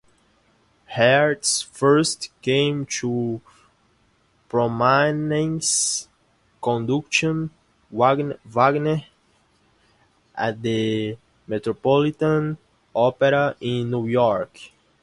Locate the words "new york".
13.91-14.71